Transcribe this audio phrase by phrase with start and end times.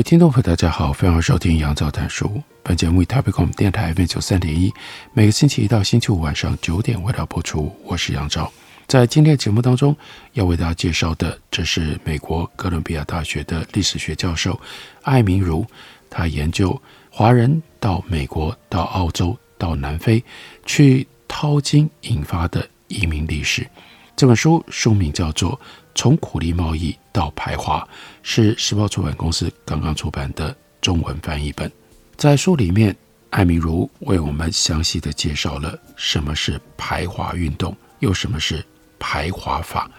[0.00, 2.42] 位听众朋友，大家好，欢迎收听杨照谈书。
[2.62, 4.72] 本节目以台北广播电台 FM 九三点一，
[5.12, 7.70] 每个星期一到星期五晚上九点为大家播出。
[7.84, 8.50] 我是杨照，
[8.86, 9.94] 在今天的节目当中
[10.32, 14.58] 要为大家介绍的，这是美国哥伦比亚大学的历史学教授
[15.02, 15.66] 艾明如，
[16.08, 16.80] 他研究
[17.10, 20.24] 华人到美国、到澳洲、到南非
[20.64, 23.68] 去淘金引发的移民历史。
[24.16, 25.52] 这本书书名叫做
[25.94, 27.80] 《从苦力贸易到排华》，
[28.22, 31.70] 是时报出版公司刚刚出版的中文翻译本。
[32.16, 32.94] 在书里面，
[33.30, 38.64] 艾明如为我们详细的介绍了什么是排华运动，又什么是
[38.98, 39.90] 排华法。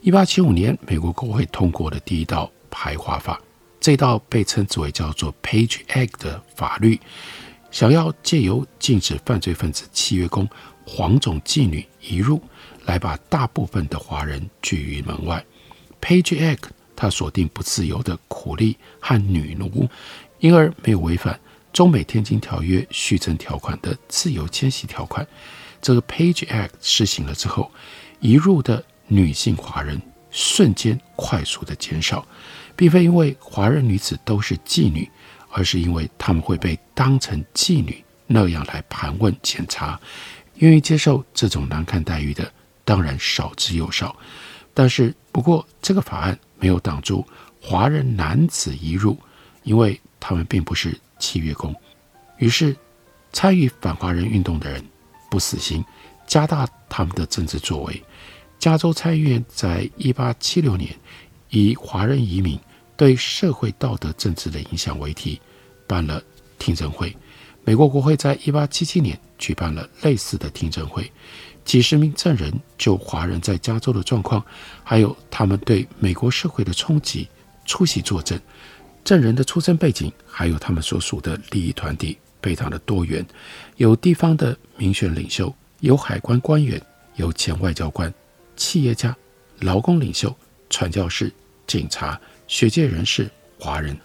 [0.00, 3.40] 一八七五年，美国国会通过的第一道排华法，
[3.80, 6.98] 这道被称之为叫做 Page Act 的法律，
[7.70, 10.48] 想要借由禁止犯罪分子、契约工、
[10.86, 12.42] 黄种妓女移入。
[12.84, 15.44] 来把大部分的华人拒于门外。
[16.00, 19.88] Page Act 它锁定不自由的苦力和女奴，
[20.38, 21.38] 因而没有违反
[21.72, 25.26] 中美天津条约续征条款的自由迁徙条款。
[25.82, 27.70] 这个 Page Act 施行了之后，
[28.20, 32.26] 移入的女性华人瞬间快速的减少，
[32.76, 35.08] 并非因为华人女子都是妓女，
[35.50, 39.98] 而是因为她们会被当成妓女那样来盘问检查，
[40.56, 42.52] 愿意接受这种难看待遇的。
[42.90, 44.16] 当然少之又少，
[44.74, 47.24] 但是不过这个法案没有挡住
[47.62, 49.16] 华人男子移入，
[49.62, 51.72] 因为他们并不是契约工。
[52.38, 52.76] 于是
[53.32, 54.84] 参与反华人运动的人
[55.30, 55.84] 不死心，
[56.26, 58.02] 加大他们的政治作为。
[58.58, 60.92] 加州参议院在一八七六年
[61.50, 62.58] 以华人移民
[62.96, 65.40] 对社会道德政治的影响为题
[65.86, 66.20] 办了
[66.58, 67.16] 听证会。
[67.64, 71.10] 美国国会在一八七七年举办了类似的听证会。
[71.64, 74.44] 几十名证人就华人在加州的状况，
[74.82, 77.28] 还有他们对美国社会的冲击
[77.64, 78.40] 出席作证。
[79.04, 83.24] 证人的出身背景，还有他们所属的利益团体，非常的多元，
[83.76, 86.80] 有地方的民选领袖，有海关官员，
[87.16, 88.12] 有前外交官、
[88.56, 89.14] 企业家、
[89.60, 90.34] 劳工领袖、
[90.70, 91.32] 传教士、
[91.66, 93.96] 警察、学界人士、华人。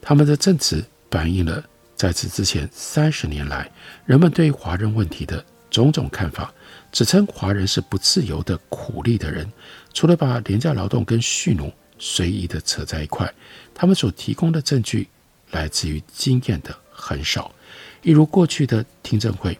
[0.00, 1.62] 他们的证词反映了
[2.00, 3.70] 在此之前三十年来
[4.06, 6.50] 人们对华人问题的种种看法。
[6.90, 9.46] 指称华人是不自由的苦力的人，
[9.92, 13.30] 除了把廉价劳动跟蓄奴随意的扯在一块，
[13.74, 15.06] 他们所提供的证据
[15.50, 17.54] 来自于经验的很少。
[18.00, 19.58] 一如过去的听证会，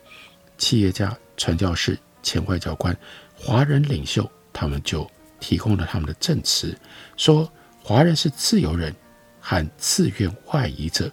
[0.56, 2.96] 企业家、传教士、前外交官、
[3.36, 5.06] 华人领袖，他们就
[5.40, 6.74] 提供了他们的证词，
[7.18, 7.46] 说
[7.82, 8.96] 华人是自由人
[9.42, 11.12] 和自愿外移者，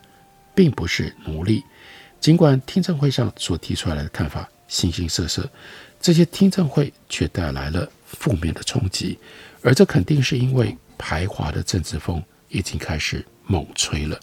[0.58, 1.64] 并不是奴隶。
[2.20, 5.48] 尽管听证会上所提出来的看法形形色色。
[6.02, 9.18] 这些听证会却带来了负面的冲击，
[9.62, 14.20] 而这肯定是因为排华的政治风已经开始猛吹了。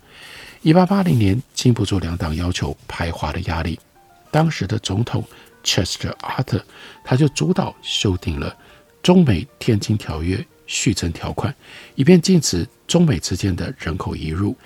[0.62, 3.78] 一八八零年，经不住两党要求排华的压力，
[4.32, 5.24] 当时的总统
[5.62, 6.62] Chester Arthur
[7.04, 8.56] 他就主导修订了
[9.02, 11.54] 中美天津条约续征条款，
[11.94, 14.56] 以便禁止中美之间的人口移入。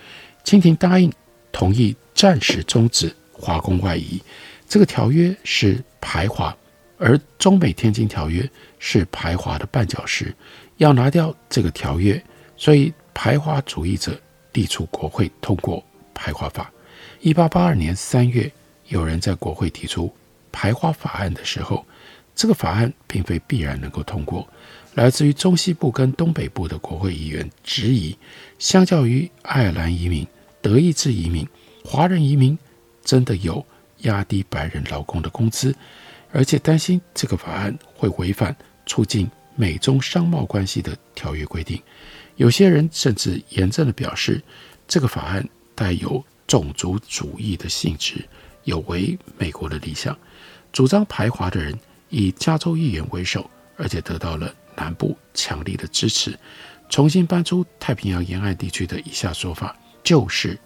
[0.45, 1.13] 清廷答应
[1.53, 4.21] 同意暂时终止华工外移，
[4.69, 6.57] 这个条约是排华。
[7.01, 8.49] 而中美天津条约
[8.81, 10.35] 是排华的绊脚石，
[10.79, 12.21] 要拿掉这个条约，
[12.57, 14.21] 所以排华主义者
[14.53, 15.81] 力促国会通过
[16.13, 16.73] 排华法。
[17.21, 18.51] 一八八二年三月，
[18.89, 20.13] 有人在国会提出
[20.51, 21.87] 排华法案的时候，
[22.35, 24.45] 这个法案并非必然能够通过。
[24.95, 28.19] 来自于中西部跟东北部的国会议员质疑，
[28.59, 30.27] 相较于爱尔兰移民、
[30.69, 31.49] 德意志移民，
[31.83, 32.59] 华人移民
[33.03, 33.65] 真的有
[34.01, 35.75] 压低白人劳工的工资。
[36.31, 38.55] 而且担心这个法案会违反
[38.85, 39.27] 促进
[39.57, 41.83] 美中商贸关系的条约规定，
[42.37, 44.43] 有些人甚至严正地表示，
[44.87, 45.43] 这个法案
[45.75, 48.23] 带有种族主义的性质，
[48.65, 50.15] 有违美国的理想。
[50.71, 51.75] 主张排华的人
[52.11, 56.39] 以加州议员为首，而且得到了南部强力的支持，
[56.91, 59.75] 重新搬出太平洋沿岸地区的以下说法，
[60.09, 60.59] 就是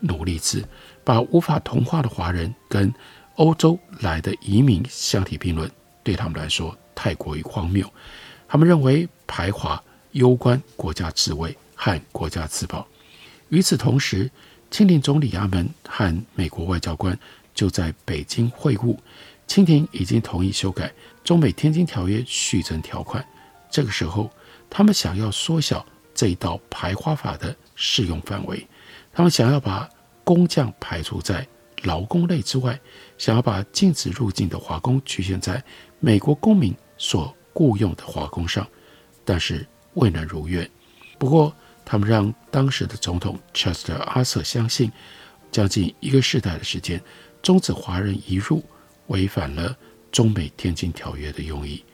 [0.00, 0.62] 奴隶制，
[1.02, 2.92] 把无法同化的华人跟
[3.36, 5.70] 欧洲来的移民相提并论，
[6.02, 7.90] 对他们来说太过于荒谬。
[8.46, 12.86] 他们认为排华攸关国家自卫和国家自保。
[13.48, 14.30] 与此同时，
[14.70, 17.18] 清廷总理衙门和美国外交官
[17.54, 18.94] 就在北京会晤。
[19.46, 20.88] 清廷已经同意修改
[21.24, 23.26] 《中美天津条约》续征条款。
[23.70, 24.30] 这个时候，
[24.68, 28.66] 他们想要缩小这一道排华法的适用范围，
[29.12, 29.88] 他们想要把
[30.24, 31.46] 工匠排除在
[31.82, 32.78] 劳工类之外，
[33.18, 35.62] 想要把禁止入境的华工局限在
[35.98, 38.66] 美国公民所雇佣的华工上，
[39.24, 40.68] 但是未能如愿。
[41.18, 41.54] 不过，
[41.84, 44.92] 他们让当时的总统 Chester Arthur 相信，
[45.50, 47.02] 将近一个世代的时间，
[47.42, 48.62] 终止华人移入。
[49.10, 49.76] 违反了
[50.12, 51.84] 中美天津条约的用意。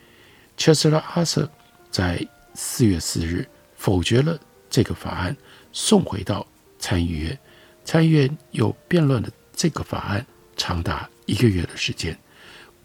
[0.55, 1.51] 切斯特·阿瑟
[1.91, 2.23] 在
[2.53, 5.35] 四月四日否决了这个法案，
[5.73, 6.47] 送回到
[6.87, 7.37] 参议院。
[7.85, 10.25] 参议院又辩论了这个法案
[10.57, 12.17] 长达一个月的时间。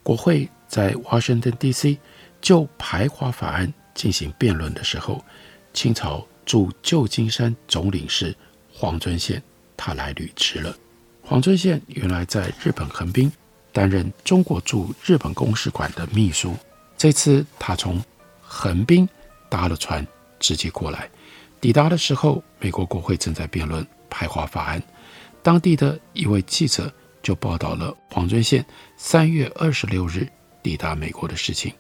[0.02, 2.00] 国会在 Washington D.C.
[2.42, 5.24] 就排华法案进行辩论的时候，
[5.72, 8.36] 清朝驻旧金山总领事
[8.74, 9.40] 黄遵宪
[9.78, 10.76] 他来履职了。
[11.22, 13.32] 黄遵宪原来在日本横滨。
[13.74, 16.58] 担任中国驻日本公使馆的秘书。
[16.98, 18.04] 这次他从
[18.42, 19.08] 横滨
[19.48, 20.06] 搭了船
[20.42, 21.10] 直接过来。
[21.62, 24.82] 抵达的时候，美国国会正在辩论排华法案。
[25.44, 26.92] 当地的一位记者
[27.22, 28.66] 就报道了黄遵宪
[28.98, 30.28] 三月二十六日
[30.64, 31.72] 抵达美国的事情，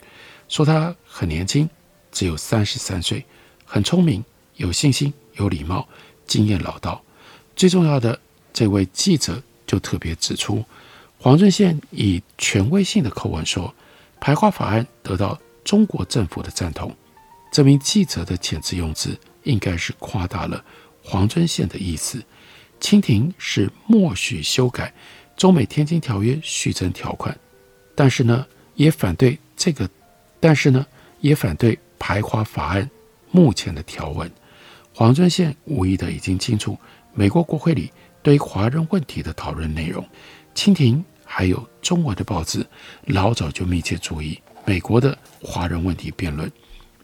[0.47, 1.67] 说他很年轻，
[2.11, 3.25] 只有三十三岁，
[3.65, 4.23] 很聪明，
[4.55, 5.87] 有信心，有礼貌，
[6.27, 7.01] 经验老道。
[7.55, 8.19] 最重要的，
[8.53, 10.63] 这位记者就特别指出。
[11.17, 13.73] 黄遵宪以权威性的口吻说
[14.21, 16.95] ：“排华法案得到中国政府的赞同。”
[17.51, 20.63] 这名记者的遣词用字应该是夸大了
[21.03, 22.23] 黄遵宪的意思。
[22.79, 24.93] 清廷是默许修改
[25.39, 27.37] 《中美天津条约》续征条款，
[27.95, 28.45] 但是呢，
[28.75, 29.89] 也反对这个，
[30.39, 30.85] 但是呢，
[31.19, 32.89] 也反对排华法案
[33.29, 34.29] 目前的条文。
[34.93, 36.77] 黄遵宪无疑的已经清楚
[37.13, 37.91] 美国国会里
[38.23, 40.05] 对华人问题的讨论内容。
[40.53, 41.03] 清廷。
[41.33, 42.67] 还有中文的报纸，
[43.05, 46.51] 老早就密切注意美国的华人问题辩论。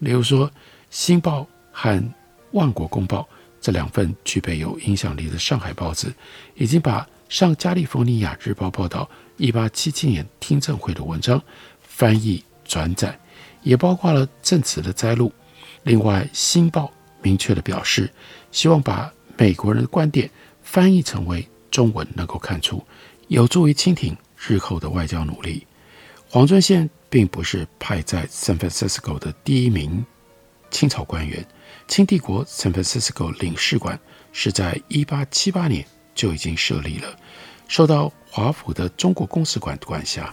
[0.00, 0.46] 例如说，
[0.90, 1.40] 《新报》
[1.72, 1.98] 和
[2.52, 3.20] 《万国公报》
[3.60, 6.12] 这两份具备有影响力的上海报纸，
[6.54, 9.08] 已经把上加利福尼亚日报报道
[9.38, 11.42] 1877年听证会的文章
[11.80, 13.18] 翻译转载，
[13.62, 15.32] 也包括了证词的摘录。
[15.82, 16.84] 另外，《新报》
[17.22, 18.10] 明确地表示，
[18.50, 20.30] 希望把美国人的观点
[20.62, 22.82] 翻译成为中文，能够看出。
[23.28, 25.66] 有助于清廷日后的外交努力。
[26.28, 30.04] 黄遵宪并不是派在 San Francisco 的第一名
[30.70, 31.46] 清朝官员。
[31.88, 33.98] 清帝国 San Francisco 领事馆
[34.30, 37.18] 是在1878年就已经设立了，
[37.66, 40.32] 受到华府的中国公使馆管辖。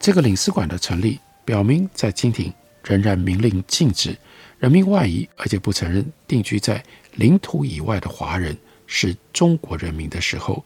[0.00, 2.52] 这个领事馆的成立，表明在清廷
[2.82, 4.16] 仍然明令禁止
[4.58, 6.82] 人民外移，而且不承认定居在
[7.12, 8.56] 领土以外的华人
[8.86, 10.64] 是中国人民的时候。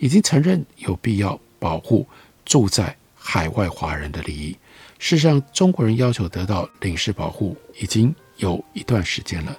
[0.00, 2.06] 已经承认有必要保护
[2.44, 4.56] 住在海外华人的利益。
[5.00, 9.58] 事实上，中国人要求得到领事保护已经有一段时间了。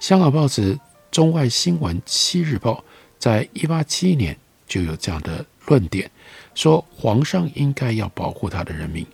[0.00, 0.74] 香港报纸
[1.10, 2.72] 《中外新闻七日报》
[3.18, 4.36] 在一八七一年
[4.68, 6.08] 就有这样的论点，
[6.54, 9.04] 说皇上应该要保护他的人民，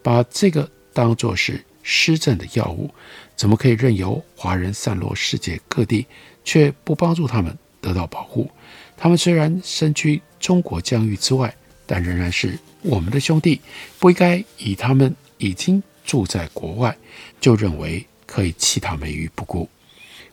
[0.00, 2.88] 把这个当作是施政的要务，
[3.34, 6.06] 怎么可以任由华人散落世界各地，
[6.44, 8.48] 却不帮助他们得到保护？
[8.96, 11.52] 他们虽然身居中国疆域之外，
[11.84, 13.60] 但仍然是我们的兄弟，
[13.98, 16.96] 不应该以他们已经住在国外，
[17.40, 19.68] 就认为可以弃他们于不顾。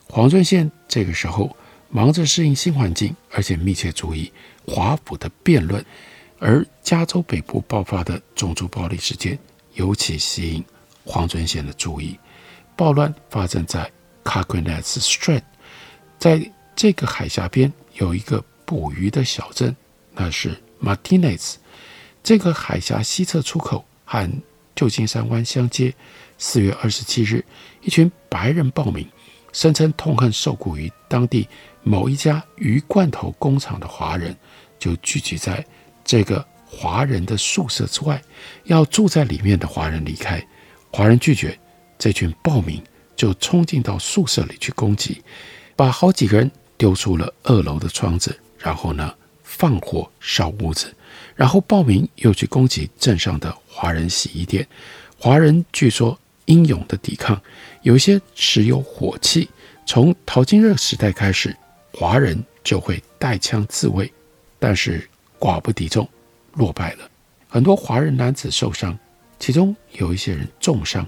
[0.08, 1.56] 黄遵宪这个时候
[1.88, 4.32] 忙着适应新环境，而且密切注意
[4.66, 5.84] 华府的辩论，
[6.38, 9.38] 而加州北部爆发的种族暴力事件
[9.74, 10.64] 尤其吸引
[11.04, 12.18] 黄遵宪的注意。
[12.74, 13.90] 暴乱发生在
[14.24, 15.42] Carquinez Strait，
[16.18, 18.44] 在这个海峡边有一个。
[18.68, 19.76] 捕鱼的小镇，
[20.12, 21.54] 那是 Martinez。
[22.20, 24.28] 这个海峡西侧出口和
[24.74, 25.94] 旧金山湾相接。
[26.36, 27.44] 四月二十七日，
[27.80, 29.06] 一群白人暴民
[29.56, 31.48] 声称痛恨受雇于当地
[31.82, 34.36] 某一家鱼罐头工厂的华人，
[34.78, 35.64] 就聚集在
[36.04, 38.20] 这个华人的宿舍之外，
[38.64, 40.46] 要住在里面的华人离开。
[40.92, 41.58] 华人拒绝，
[41.98, 42.82] 这群暴民
[43.16, 45.22] 就冲进到宿舍里去攻击，
[45.74, 48.38] 把好几个人丢出了二楼的窗子。
[48.58, 50.94] 然后呢，放火烧屋子，
[51.34, 54.68] 然后暴民又去攻击镇上的华人洗衣店。
[55.18, 57.40] 华人据说英勇的抵抗，
[57.82, 59.48] 有一些持有火器。
[59.86, 61.56] 从淘金热时代开始，
[61.92, 64.12] 华人就会带枪自卫，
[64.58, 66.08] 但是寡不敌众，
[66.54, 67.08] 落败了。
[67.48, 68.98] 很多华人男子受伤，
[69.38, 71.06] 其中有一些人重伤。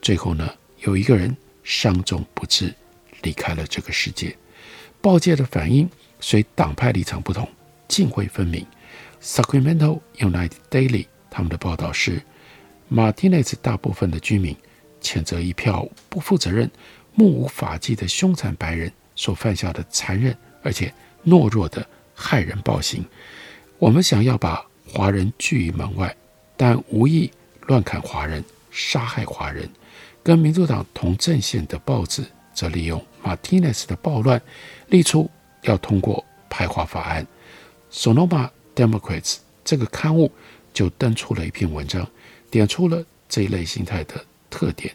[0.00, 0.50] 最后呢，
[0.80, 2.74] 有一个人伤重不治，
[3.22, 4.34] 离开了这个世界。
[5.00, 5.88] 报界的反应
[6.20, 7.46] 随党派立场不同，
[7.88, 8.66] 泾渭分明。
[9.22, 12.22] Sacramento United Daily 他们的报道是，
[12.88, 14.56] 马丁内斯大部分的居民
[15.04, 16.68] 谴责一票不负责任、
[17.14, 20.92] 目无法纪的凶残白人所犯下的残忍而且
[21.26, 23.04] 懦弱的害人暴行。
[23.78, 26.16] 我们想要把华人拒于门外，
[26.56, 27.30] 但无意
[27.66, 29.68] 乱砍华人、杀害华人。
[30.22, 34.40] 跟民主党同阵线的报纸则利用 Martinez 的暴乱，
[34.88, 35.30] 力出
[35.64, 37.26] 要通过排华法案。
[37.92, 40.32] Sonoma Democrats 这个刊物
[40.72, 42.08] 就登出了一篇文章，
[42.50, 44.94] 点出了这一类心态的特点，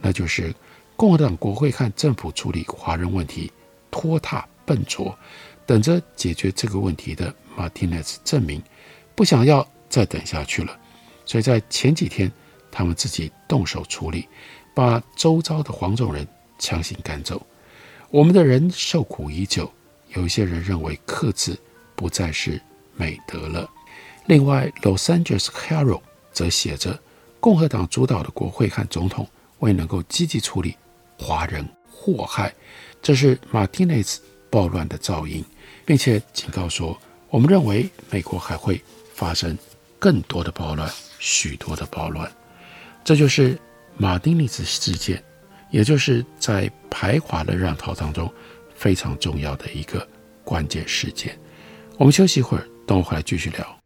[0.00, 0.52] 那就是
[0.96, 3.52] 共和党国会和政府处理华人问题
[3.88, 5.16] 拖沓笨拙，
[5.64, 8.60] 等着解决这个问题的马丁内斯证明
[9.14, 10.76] 不想要再等下去了，
[11.24, 12.30] 所以在前几天
[12.72, 14.26] 他们自己动手处理。
[14.74, 17.40] 把周遭的黄种人强行赶走，
[18.10, 19.72] 我们的人受苦已久。
[20.08, 21.58] 有一些人认为克制
[21.94, 22.60] 不再是
[22.94, 23.70] 美德了。
[24.26, 27.00] 另外，《Los Angeles Herald》则写着，
[27.46, 29.24] 共和党主导的国会和总统
[29.60, 30.74] 未能够积极处理
[31.16, 32.52] 华人祸害，
[33.00, 35.44] 这是马丁内斯暴乱的噪音，
[35.84, 38.82] 并且警告说，我们认为美国还会
[39.14, 39.56] 发生
[39.96, 42.28] 更多的暴乱，许多的暴乱。
[43.04, 43.56] 这就是。
[43.96, 45.22] 马丁内斯事件，
[45.70, 48.30] 也就是在排华的浪潮当中
[48.74, 50.06] 非常重要的一个
[50.42, 51.38] 关键事件。
[51.96, 53.85] 我们休息一会儿，等我回来继续聊。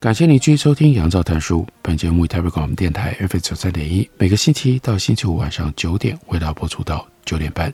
[0.00, 1.60] 感谢你继续收听《杨照谈书》。
[1.82, 7.70] 本节目以台北广播电台 FM 九三点一，每个星期一到星期五晚上九点为大家播出到九点半。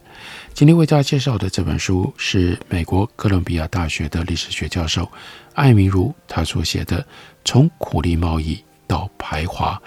[0.53, 5.09] 今天为大家介绍的这本书是美国哥伦比亚大学的历史学教授
[5.53, 7.01] 艾明如他所写的
[7.45, 9.81] 《从苦力贸易到排华》。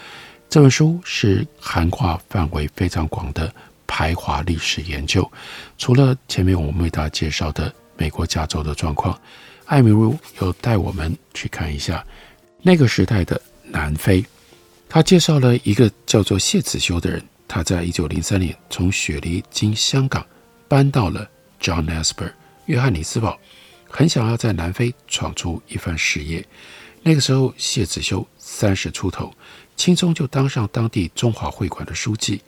[0.48, 3.52] 这本书是涵盖范围非常广的
[3.86, 5.30] 排华历史研究。
[5.76, 9.20] 除了前面我们为大家介绍的美国加州的状况，
[9.66, 12.02] 艾米如又带我们去看一下。
[12.62, 14.24] 那个时代的南非，
[14.88, 17.22] 他介绍了一个叫做谢子修的人。
[17.48, 20.24] 他在一九零三年从雪梨经香港
[20.68, 21.28] 搬到了
[21.60, 22.32] John Nesper
[22.66, 23.36] 约翰尼斯堡，
[23.88, 26.46] 很想要在南非闯出一番事业。
[27.02, 29.34] 那个时候，谢子修三十出头，
[29.74, 32.40] 轻松就当上当地中华会馆的书记。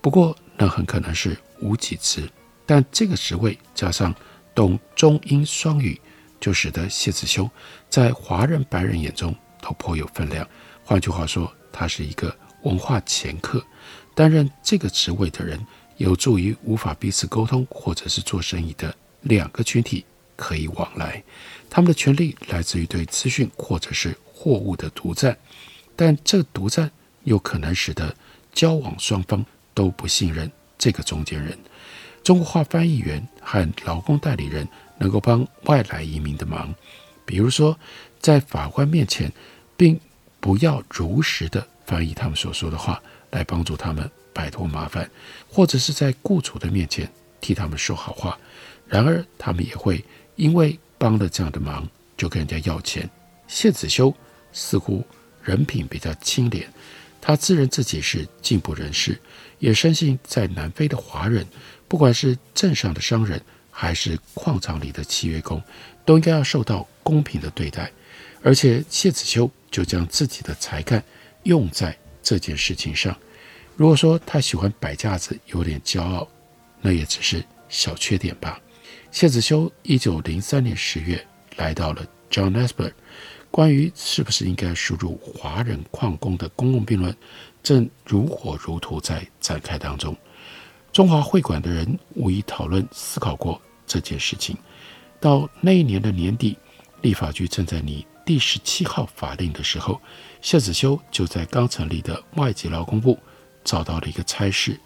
[0.00, 2.30] 不过，那很可能是无给职。
[2.66, 4.14] 但这个职位加上
[4.54, 6.00] 懂中英双语，
[6.38, 7.50] 就使得谢子修
[7.88, 9.34] 在华人白人眼中。
[9.64, 10.46] 都颇有分量。
[10.84, 13.64] 换句话说，他是一个文化掮客。
[14.14, 15.58] 担任这个职位的人，
[15.96, 20.04] 有助于无法彼此沟通或者是做生意的两个群体
[20.36, 21.24] 可以往来。
[21.70, 25.36] 他们的权利来自于对资讯或者是货物的独占，
[25.96, 26.90] 但这独占
[27.22, 28.14] 又可能使得
[28.52, 31.58] 交往双方都不信任这个中间人。
[32.22, 34.68] 中国话翻译员和劳工代理人
[34.98, 36.72] 能够帮外来移民的忙，
[37.24, 37.76] 比如说
[38.20, 39.32] 在法官面前。
[39.76, 39.98] 并
[40.40, 45.08] 不要如实的翻译他们所说的话，来帮助他们摆脱麻烦，
[45.48, 48.38] 或者是在雇主的面前替他们说好话。
[48.86, 50.04] 然而，他们也会
[50.36, 53.08] 因为帮了这样的忙，就跟人家要钱。
[53.48, 54.14] 谢子修
[54.52, 55.04] 似乎
[55.42, 56.66] 人品比较清廉，
[57.20, 59.18] 他自认自己是进步人士，
[59.58, 61.46] 也深信在南非的华人，
[61.88, 63.40] 不管是镇上的商人，
[63.70, 65.62] 还是矿场里的契约工，
[66.04, 67.90] 都应该要受到公平的对待。
[68.46, 71.02] 而且，谢子修就将自己的才干
[71.44, 73.16] 用在这件事情上。
[73.74, 76.28] 如果说他喜欢摆架子，有点骄傲，
[76.82, 78.60] 那也只是小缺点吧。
[79.10, 82.92] 谢子修一九零三年十月来到了 Johannesburg，
[83.50, 87.16] 关于是不是应该输入华人矿工的公共辩论，
[87.62, 90.14] 正如火如荼在展开当中。
[90.92, 94.54] 中华会馆的人无疑讨论思考过这件事情。
[95.18, 96.58] 到那一年的年底，
[97.00, 100.00] 立法局正在拟第十七号法令的时候，
[100.40, 103.18] 谢子修就在刚成立的外籍劳工部。
[103.64, 104.78] 找到了一个差事，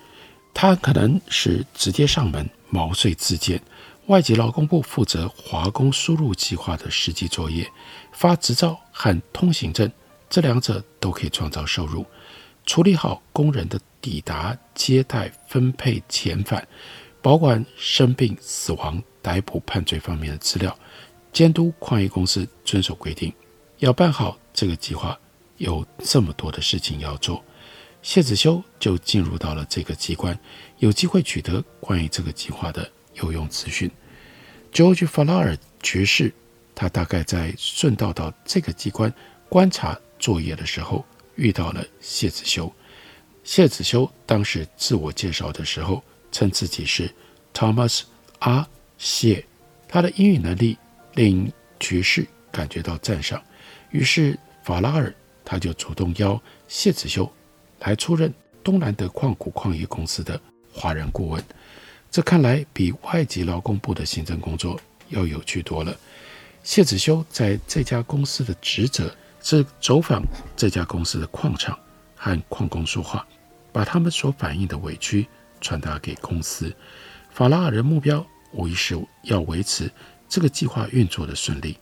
[0.55, 3.61] 他可能是直接上门毛遂自荐。
[4.07, 7.69] 外籍劳工部负责华工输入计划的实际作业，
[8.13, 9.91] 发执照和通行证，
[10.31, 12.07] 这两者都可以创造收入。
[12.65, 16.67] 处理好工人的抵达、接待、分配、遣返，
[17.21, 20.79] 保管生病、死亡、逮捕、判罪方面的资料，
[21.33, 23.33] 监督矿业公司遵守规定。
[23.79, 25.19] 要办好这个计划，
[25.59, 27.45] 有这么多的事情要做。
[28.03, 30.39] 谢子修就进入到了这个机关，
[30.79, 33.91] 有机会取得关于这个计划的有用资讯。
[34.73, 36.33] George Farrar 爵士，
[36.75, 39.13] 他大概在顺道到这个机关
[39.49, 41.05] 观察作业的时候，
[41.37, 42.73] 遇到了谢子修。
[43.45, 47.13] 谢子修当时自我介绍的时候，称自己是
[47.55, 48.03] Thomas
[48.39, 48.67] R.
[48.99, 49.45] 谢，
[49.89, 50.77] 他的英语能力
[51.19, 53.43] 令爵士感觉到赞赏，
[53.91, 55.13] 于是法拉尔
[55.45, 57.29] 他就主动邀谢子修。
[57.81, 60.41] 来出任东南德矿谷矿业公司的
[60.73, 61.43] 华人顾问，
[62.09, 65.97] 这看来比外籍劳工部的行政工作要有趣多了。
[66.63, 70.23] 谢子修在这家公司的职责是走访
[70.57, 71.77] 这家公司的矿场，
[72.15, 73.27] 和矿工说话，
[73.73, 75.27] 把他们所反映的委屈
[75.61, 76.73] 传达给公司。
[77.31, 79.91] 法拉尔的目标无疑是要维持
[80.29, 81.77] 这个计划运作的顺利。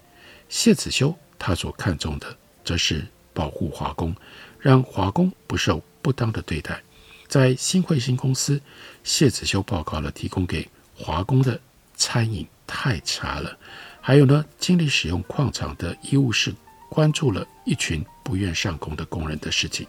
[0.49, 4.15] 谢子修他所看重的则是保护华工。
[4.59, 6.83] 让华工不受不当的对待。
[7.29, 8.61] 在新汇新公司，
[9.05, 11.61] 谢子修报告了提供给华工的
[11.95, 13.57] 餐饮太差了。
[14.01, 16.53] 还有呢，经理使用矿场的医务室，
[16.89, 19.87] 关注了一群不愿上工的工人的事情。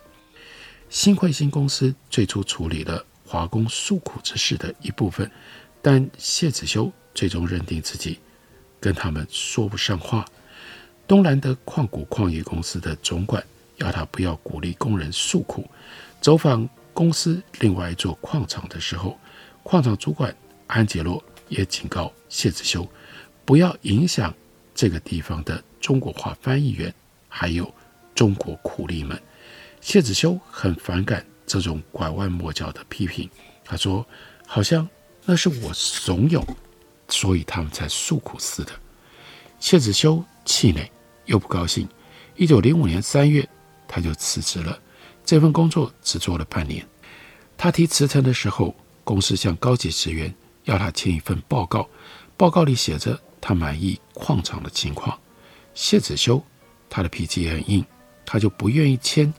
[0.90, 5.32] 新汇新公司最初处理了华工诉苦之事的一部分，
[5.82, 8.20] 但谢子修最终认定自己
[8.80, 10.26] 跟他们说不上话。
[11.08, 13.44] 东兰德矿谷矿业公司的总管。
[13.78, 15.64] 要他不要鼓励工人诉苦。
[16.20, 19.16] 走访公司另外一座矿场的时候，
[19.62, 20.36] 矿场主管
[20.66, 22.90] 安杰洛也警告谢子修，
[23.46, 24.34] 不要影响
[24.74, 26.92] 这个地方的中国化翻译员，
[27.30, 27.72] 还有
[28.16, 29.22] 中国苦力们。
[29.80, 33.30] 谢子修很反感这种拐弯抹角的批评，
[33.64, 34.04] 他说，
[34.48, 34.90] 好像
[35.24, 36.44] 那是我怂恿，
[37.08, 38.72] 所以他们才诉苦似的。
[39.60, 40.92] 谢子修气馁
[41.26, 41.88] 又不高兴。
[42.36, 43.48] 一九零五年三月。
[43.90, 44.78] 他就辞职了，
[45.24, 46.86] 这份工作只做了半年。
[47.56, 51.88] 他提辞呈的时候，公司向高级职员要他签一份报告，
[52.36, 55.18] 报告里写着他满意矿场的情况。
[55.74, 56.44] 谢子修
[56.90, 57.84] 他的脾气也很硬，
[58.26, 59.34] 他就不愿意签，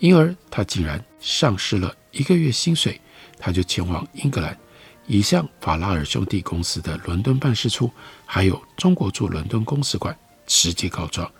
[0.00, 3.00] 因而他竟然丧失了一个月薪水。
[3.38, 4.54] 他就前往英格兰，
[5.06, 7.90] 已向法拉尔兄弟公司的伦敦办事处，
[8.24, 11.30] 还有中国驻伦敦公使馆直接告状。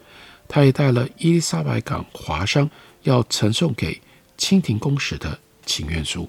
[0.47, 2.69] 他也带了伊丽莎白港华商
[3.03, 4.01] 要呈送给
[4.37, 6.29] 清廷公使的请愿书。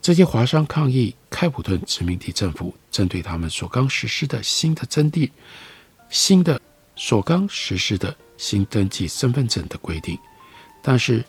[0.00, 5.32] 这些华商抗议开普敦殖民地政府针对他们所刚实施的新的征地、
[6.08, 6.60] 新的
[6.94, 10.16] 所刚实施的新登记身份证的规定。
[10.80, 11.24] 但是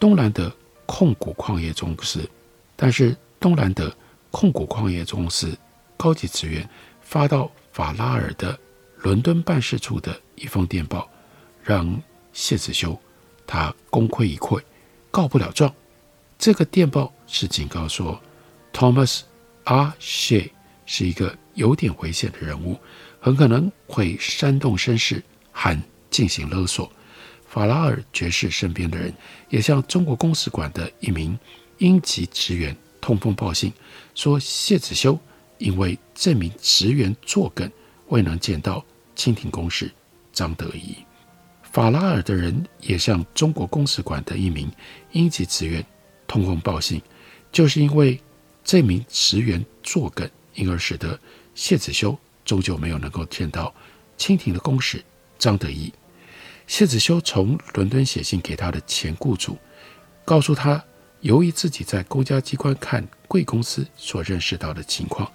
[0.00, 0.50] 东兰德
[0.86, 2.26] 控股矿业公司，
[2.74, 3.94] 但是东兰德
[4.34, 5.56] 控股矿业公司
[5.96, 6.68] 高级职员
[7.00, 8.58] 发到法拉尔的
[8.96, 11.08] 伦敦办事处的一封电报。
[11.62, 12.98] 让谢子修
[13.46, 14.60] 他功亏一篑，
[15.08, 15.72] 告不了状。
[16.36, 18.20] 这个电报是警告说
[18.72, 19.20] ，Thomas
[19.62, 19.94] R.
[20.00, 20.50] Shea
[20.84, 22.76] 是一个有点危险的人物，
[23.20, 26.90] 很可能会煽动声势，和进行勒索。
[27.46, 29.14] 法拉尔爵士身边的人
[29.48, 31.38] 也向中国公使馆的一名
[31.78, 33.70] 英籍职员通风报信，
[34.14, 35.20] 说谢子修
[35.58, 37.70] 因为这名职员作梗，
[38.08, 38.82] 未能见到
[39.14, 39.92] 清廷公使
[40.32, 40.96] 张德仪。
[41.70, 44.72] 法拉尔的人也向中国公使馆的一名
[45.12, 45.84] 英籍职员
[46.26, 47.02] 通风报信，
[47.52, 48.18] 就是因为
[48.64, 51.20] 这名职员作梗，因而使得
[51.54, 53.74] 谢子修终究没有能够见到
[54.16, 55.04] 清廷的公使
[55.38, 55.92] 张德义。
[56.66, 59.58] 谢子修从伦敦写信给他的前雇主，
[60.24, 60.82] 告诉他，
[61.24, 65.32] 由于自己在公家机关看贵公司所认识到的情况，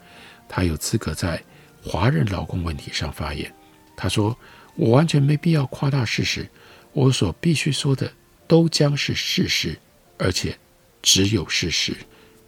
[0.48, 1.44] 他有资格在
[1.84, 3.52] 华人劳工问题上发言。
[3.98, 4.38] 他说
[4.78, 6.48] ：“我完全没必要夸大事实，
[6.94, 8.14] 我所必须说的
[8.48, 9.80] 都将是事实，
[10.20, 10.56] 而且
[11.02, 11.98] 只有事实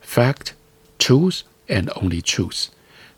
[0.06, 0.52] ，fact,
[0.96, 2.66] truth and only truth。”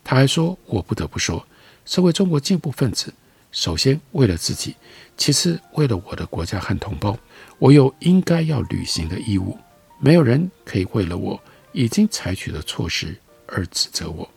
[0.03, 1.47] 他还说：“我不得不说，
[1.85, 3.13] 身为中国进步分子。”
[3.53, 4.73] 首先，为了自己；
[5.19, 7.19] 其次，为了我的国家和同胞，
[7.59, 9.59] 我有应该要履行的义务。
[10.05, 14.31] 没有人可以为了我已经采取的措施而指责我。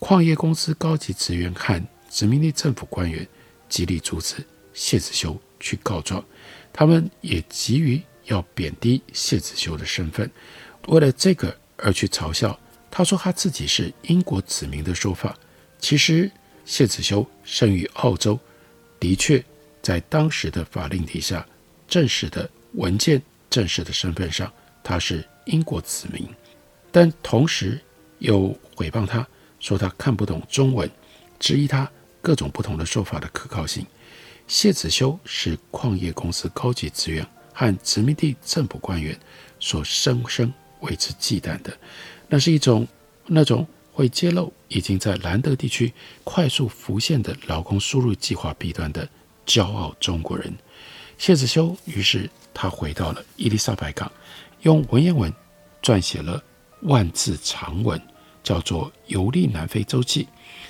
[0.00, 3.24] 矿业公司高级职员和殖民地政府官员
[3.68, 6.24] 极力阻止谢子修去告状，
[6.72, 10.28] 他们也急于要贬低谢子修的身份，
[10.88, 12.58] 为了这个而去嘲笑
[12.90, 15.38] 他说他自己是英国子民的说法。
[15.78, 16.28] 其实，
[16.64, 18.36] 谢子修生于澳洲。
[18.98, 19.44] 的确，
[19.80, 21.46] 在当时的法令底下，
[21.86, 24.52] 正式的文件、正式的身份上，
[24.84, 26.28] 他是英国子民，
[26.92, 27.80] 但同时
[28.20, 29.26] 又诽谤他，
[29.58, 30.88] 说他看不懂中文，
[31.40, 31.90] 质疑他
[32.22, 33.84] 各种不同的说法的可靠性。
[34.46, 39.18] 谢子修是矿业公司高级职员和殖民地政府官员
[39.58, 41.76] 所深深为之忌惮的，
[42.28, 42.86] 那是一种
[43.26, 43.66] 那种。
[43.96, 45.92] 会揭露已经在兰德地区
[46.24, 49.08] 快速浮现的劳工输入计划弊端的
[49.46, 50.52] 骄傲中国人
[51.16, 54.10] 谢子修，于是他回到了伊丽莎白港，
[54.64, 55.32] 用文言文
[55.82, 56.42] 撰写了
[56.82, 58.00] 万字长文，
[58.42, 60.24] 叫做《游历南非周记》。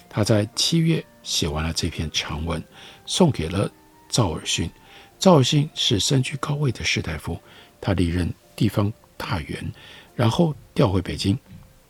[0.08, 2.62] 他在七月写完了这篇长文，
[3.06, 3.70] 送给了
[4.08, 4.68] 赵尔逊。
[5.16, 7.40] 赵尔逊是身居高位的士大夫，
[7.80, 9.72] 他历任地方大员，
[10.16, 11.38] 然后调回北京。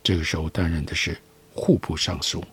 [0.03, 1.17] 这个时候担任的是
[1.55, 2.45] 户部尚书，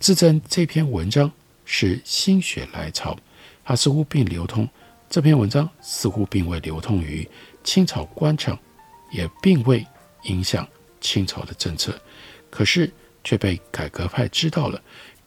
[0.00, 1.30] 自证这篇文章
[1.66, 3.14] 是心血来潮，
[3.62, 4.66] 他似乎并流通。
[5.08, 7.28] 这篇文章似乎并未流通于
[7.66, 8.56] 清朝官场，
[9.10, 9.84] 也并未
[10.22, 10.66] 影响
[11.00, 12.00] 清朝的政策，
[12.48, 12.90] 可是
[13.24, 14.80] 却被改革派知道了。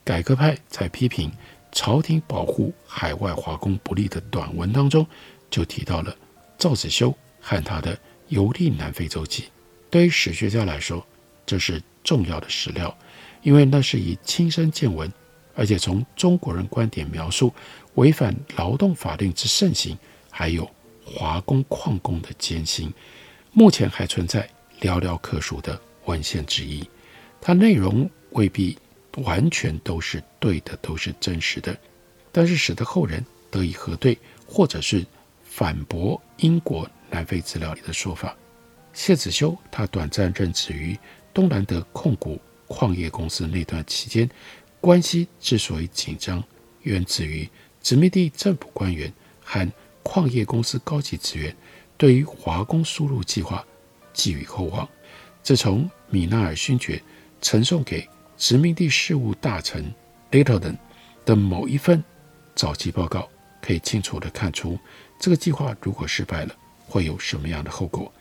[0.06, 1.30] 改革派在批评
[1.72, 5.06] 朝廷保护海外华工不利的短文当中，
[5.52, 6.16] 就提到了
[6.58, 7.94] 赵子修和他的
[8.30, 9.44] 《游历南非周记》。
[9.92, 11.06] 对于史学家来说，
[11.46, 12.98] 这是重要的史料，
[13.44, 15.12] 因为那是以亲身见闻，
[15.56, 17.54] 而且从中国人观点描述
[17.96, 19.98] 违反劳动法令之盛行，
[20.32, 20.68] 还有
[21.16, 22.94] 华工矿工的艰辛，
[23.52, 24.50] 目前还存在
[24.82, 26.88] 寥寥可数的文献之一。
[27.42, 28.78] 它内容未必
[29.18, 31.76] 完全都是对的，都是真实的，
[32.32, 35.06] 但是使得后人得以核对，或者是
[35.44, 38.36] 反驳英国南非资料里的说法。
[38.94, 40.98] 谢子修他短暂任职于。
[41.32, 44.28] 东兰德控股矿业公司那段期间，
[44.82, 46.44] 关系之所以紧张，
[46.82, 47.48] 源自于
[47.82, 49.72] 殖民地政府官员和
[50.12, 51.56] 矿业公司高级职员
[51.96, 53.64] 对于华工输入计划
[54.12, 54.90] 寄予厚望。
[55.44, 57.00] 这从米纳尔勋爵
[57.44, 59.94] 呈送给殖民地事务大臣
[60.32, 60.76] Littleton
[61.26, 62.04] 的某一份
[62.56, 63.30] 早期报告
[63.62, 64.80] 可以清楚地看出，
[65.20, 66.56] 这个计划如果失败了，
[66.88, 68.12] 会有什么样的后果。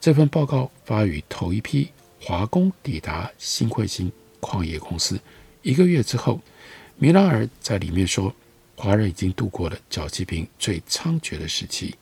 [0.00, 1.88] 这份报告发于头一批。
[2.20, 5.16] 华工抵达新彗星矿业公司
[5.62, 6.40] 一个月之后，
[6.96, 8.34] 米拉尔在里面说
[8.78, 11.94] ：“华人已经度过了脚气病最猖獗的时期。”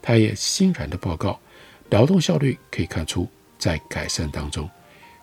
[0.00, 1.38] 他也欣然地报告，
[1.90, 4.68] 劳动效率可以看出在改善当中。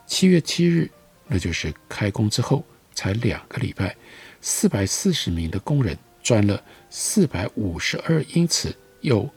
[0.05, 0.89] 七月七日，
[1.27, 3.95] 那就是开工之后才两个礼拜，
[4.39, 9.29] 四百四十名的工人钻了四百五十二英尺又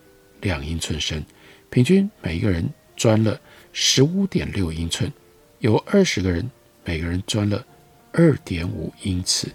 [0.43, 1.25] 两英寸深，
[1.71, 3.41] 平均每一个人钻了。
[3.75, 5.11] 十五点六英寸，
[5.61, 6.51] 有二十个人，
[6.85, 7.65] 每个人钻了
[8.13, 9.49] 二点五英尺；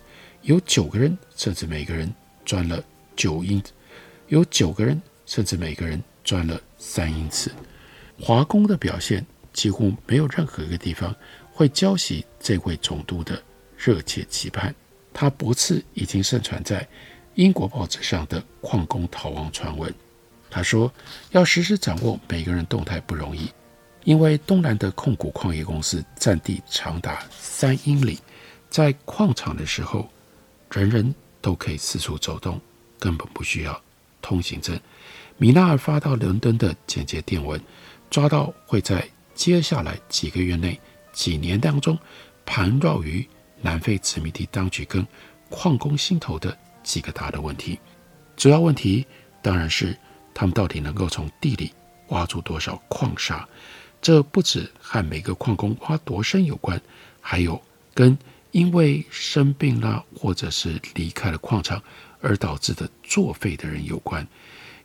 [0.47, 2.09] 有九个人，甚至每个人
[2.45, 2.81] 赚了
[3.17, 3.59] 九英；
[4.29, 7.51] 有九个人，甚至每个人赚了三英尺。
[8.17, 11.13] 华工的表现几乎没有任何一个地方
[11.51, 13.43] 会浇熄这位总督的
[13.77, 14.73] 热切期盼。
[15.13, 16.87] 他驳斥已经盛传在
[17.35, 19.93] 英国报纸上的矿工逃亡传闻。
[20.49, 20.89] 他说
[21.31, 23.51] ：“要实时掌握每个人动态不容易。”
[24.05, 28.17] 因为东南德控股矿业公司占地长达三英里，
[28.69, 30.09] 在矿场的时候，
[30.71, 32.59] 人人都可以四处走动，
[32.99, 33.81] 根本不需要
[34.21, 34.79] 通行证。
[35.37, 37.61] 米纳尔发到伦敦的简洁电文，
[38.09, 40.79] 抓到会在接下来几个月内、
[41.13, 41.97] 几年当中，
[42.45, 43.27] 盘绕于
[43.61, 45.05] 南非殖民地当局跟
[45.49, 47.79] 矿工心头的几个大的问题。
[48.35, 49.05] 主要问题
[49.41, 49.97] 当然是
[50.33, 51.71] 他们到底能够从地里
[52.09, 53.47] 挖出多少矿砂。
[54.01, 56.79] 这不止和每个矿工挖多深有关，
[57.19, 57.59] 还有
[57.93, 58.17] 跟
[58.57, 61.79] 因为生病啦或者是离开了矿场
[62.19, 64.27] 而导致的作废的人有关。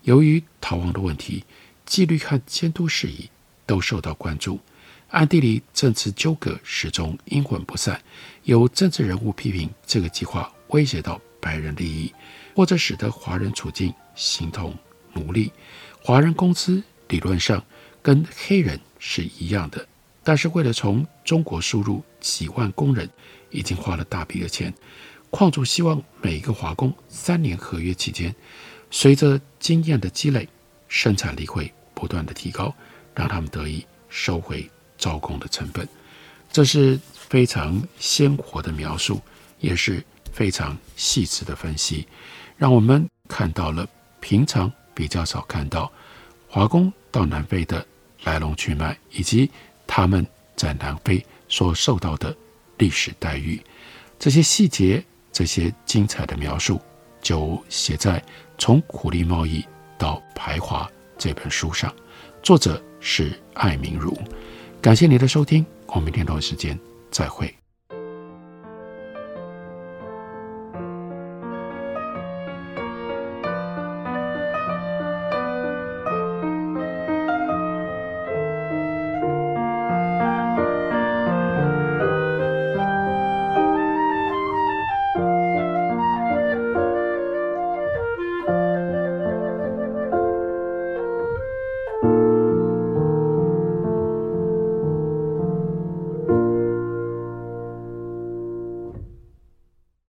[0.02, 1.42] 由于逃亡的问题，
[1.86, 3.30] 纪律和监督事宜
[3.64, 4.60] 都受到关注，
[5.08, 7.98] 暗地里政治纠葛始终阴魂不散。
[8.42, 12.12] 有政治人物批评这个计划威胁到白人利益，
[12.54, 14.76] 或者使得华人处境形同
[15.14, 15.50] 奴隶。
[16.02, 17.64] 华人工资理论上
[18.02, 19.88] 跟黑人是一样的，
[20.22, 23.08] 但是为了从中国输入几万工人，
[23.52, 24.72] 已经花了大笔的钱。
[25.30, 28.34] 矿主希望每一个华工三年合约期间，
[28.90, 30.48] 随着经验的积累，
[30.88, 32.74] 生产力会不断的提高，
[33.14, 35.88] 让他们得以收回招工的成本。
[36.50, 39.22] 这是非常鲜活的描述，
[39.60, 42.06] 也是非常细致的分析，
[42.58, 43.88] 让我们看到了
[44.20, 45.90] 平常比较少看到
[46.46, 47.86] 华工到南非的
[48.24, 49.50] 来龙去脉，以及
[49.86, 52.36] 他们在南非所受到的
[52.82, 53.62] 历史待遇。
[54.18, 56.80] 这些细节，这些精彩的描述，
[57.20, 58.18] 就写在
[58.58, 59.64] 《从苦力贸易
[59.96, 60.84] 到排华》
[61.16, 61.94] 这本书上。
[62.42, 64.12] 作者是艾明如。
[64.80, 66.76] 感谢你的收听，我们明天同一时间
[67.08, 67.61] 再会。